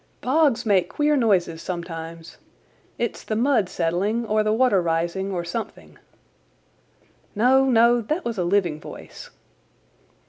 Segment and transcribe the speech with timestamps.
[0.19, 2.37] "Bogs make queer noises sometimes.
[2.97, 5.99] It's the mud settling, or the water rising, or something."
[7.35, 9.29] "No, no, that was a living voice."